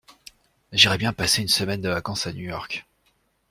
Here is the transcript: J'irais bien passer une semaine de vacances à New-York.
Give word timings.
J'irais 0.71 0.97
bien 0.97 1.13
passer 1.13 1.43
une 1.43 1.47
semaine 1.47 1.79
de 1.81 1.89
vacances 1.89 2.25
à 2.25 2.33
New-York. 2.33 2.87